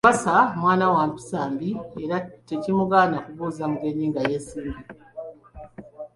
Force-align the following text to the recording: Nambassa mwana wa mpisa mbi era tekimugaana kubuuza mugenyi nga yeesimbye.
Nambassa 0.03 0.35
mwana 0.61 0.85
wa 0.93 1.03
mpisa 1.11 1.39
mbi 1.53 1.69
era 2.03 2.17
tekimugaana 2.47 3.17
kubuuza 3.25 3.63
mugenyi 3.71 4.05
nga 4.09 4.21
yeesimbye. 4.29 4.85